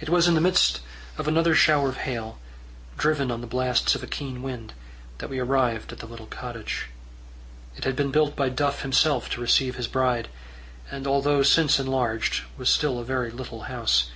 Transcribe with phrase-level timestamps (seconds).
[0.00, 0.80] It was in the midst
[1.18, 2.38] of another shower of hail,
[2.96, 4.72] driven on the blasts of a keen wind,
[5.18, 6.86] that we arrived at the little cottage.
[7.76, 10.28] It had been built by Duff himself to receive his bride,
[10.90, 14.08] and although since enlarged, was still a very little house.